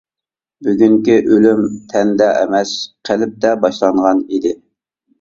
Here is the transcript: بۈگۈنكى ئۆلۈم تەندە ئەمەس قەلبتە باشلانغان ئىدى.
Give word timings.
بۈگۈنكى 0.67 1.17
ئۆلۈم 1.33 1.61
تەندە 1.93 2.31
ئەمەس 2.41 2.75
قەلبتە 3.11 3.55
باشلانغان 3.67 4.29
ئىدى. 4.29 4.61